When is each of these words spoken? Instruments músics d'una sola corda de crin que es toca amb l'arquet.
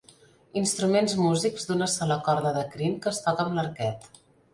Instruments 0.59 1.13
músics 1.25 1.67
d'una 1.71 1.87
sola 1.97 2.17
corda 2.29 2.53
de 2.57 2.63
crin 2.73 2.97
que 3.05 3.09
es 3.13 3.21
toca 3.27 3.45
amb 3.47 3.59
l'arquet. 3.59 4.09